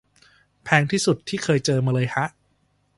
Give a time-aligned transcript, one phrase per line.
[0.63, 2.25] แพงที่สุดที่เคยเจอมาเลยฮะ